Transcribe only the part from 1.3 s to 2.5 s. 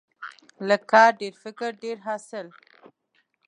فکر، ډیر حاصل.